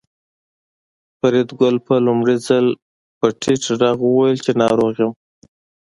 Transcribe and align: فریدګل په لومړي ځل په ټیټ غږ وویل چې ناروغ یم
فریدګل 1.19 1.75
په 1.87 1.93
لومړي 2.05 2.37
ځل 2.47 2.65
په 3.19 3.27
ټیټ 3.41 3.61
غږ 3.81 3.97
وویل 4.09 4.37
چې 4.45 4.51
ناروغ 4.61 4.93
یم 5.01 5.11